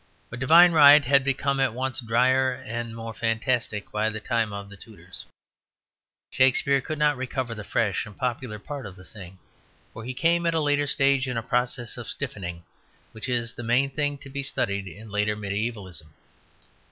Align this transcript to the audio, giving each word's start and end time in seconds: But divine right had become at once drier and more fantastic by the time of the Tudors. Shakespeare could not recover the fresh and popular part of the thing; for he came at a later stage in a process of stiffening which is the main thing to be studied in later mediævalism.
But 0.31 0.39
divine 0.39 0.71
right 0.71 1.05
had 1.05 1.23
become 1.23 1.59
at 1.59 1.75
once 1.75 1.99
drier 2.01 2.53
and 2.55 2.95
more 2.95 3.13
fantastic 3.13 3.91
by 3.91 4.09
the 4.09 4.19
time 4.19 4.51
of 4.51 4.67
the 4.67 4.75
Tudors. 4.75 5.25
Shakespeare 6.31 6.81
could 6.81 6.97
not 6.97 7.17
recover 7.17 7.53
the 7.53 7.63
fresh 7.63 8.07
and 8.07 8.17
popular 8.17 8.57
part 8.57 8.87
of 8.87 8.95
the 8.95 9.05
thing; 9.05 9.37
for 9.93 10.03
he 10.03 10.15
came 10.15 10.47
at 10.47 10.55
a 10.55 10.59
later 10.59 10.87
stage 10.87 11.27
in 11.27 11.37
a 11.37 11.43
process 11.43 11.97
of 11.97 12.07
stiffening 12.07 12.63
which 13.11 13.29
is 13.29 13.53
the 13.53 13.61
main 13.61 13.91
thing 13.91 14.17
to 14.17 14.29
be 14.31 14.41
studied 14.41 14.87
in 14.87 15.11
later 15.11 15.35
mediævalism. 15.37 16.07